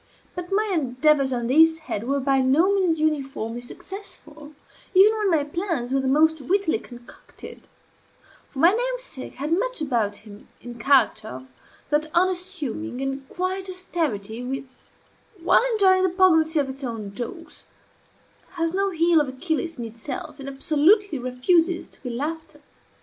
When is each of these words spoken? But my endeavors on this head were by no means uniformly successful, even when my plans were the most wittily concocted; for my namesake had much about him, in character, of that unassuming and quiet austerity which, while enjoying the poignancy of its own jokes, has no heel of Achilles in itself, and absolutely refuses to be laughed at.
But 0.33 0.51
my 0.51 0.71
endeavors 0.73 1.31
on 1.31 1.45
this 1.45 1.77
head 1.77 2.05
were 2.05 2.19
by 2.19 2.41
no 2.41 2.73
means 2.73 2.99
uniformly 2.99 3.61
successful, 3.61 4.53
even 4.95 5.15
when 5.15 5.29
my 5.29 5.43
plans 5.43 5.93
were 5.93 5.99
the 5.99 6.07
most 6.07 6.41
wittily 6.41 6.79
concocted; 6.79 7.67
for 8.49 8.57
my 8.57 8.71
namesake 8.71 9.33
had 9.35 9.51
much 9.53 9.79
about 9.79 10.15
him, 10.15 10.47
in 10.59 10.79
character, 10.79 11.27
of 11.27 11.49
that 11.91 12.09
unassuming 12.15 12.99
and 12.99 13.29
quiet 13.29 13.69
austerity 13.69 14.41
which, 14.43 14.65
while 15.43 15.61
enjoying 15.73 16.01
the 16.01 16.09
poignancy 16.09 16.59
of 16.59 16.67
its 16.67 16.83
own 16.83 17.13
jokes, 17.13 17.67
has 18.53 18.73
no 18.73 18.89
heel 18.89 19.21
of 19.21 19.29
Achilles 19.29 19.77
in 19.77 19.85
itself, 19.85 20.39
and 20.39 20.49
absolutely 20.49 21.19
refuses 21.19 21.89
to 21.91 22.01
be 22.01 22.09
laughed 22.09 22.55
at. 22.55 22.61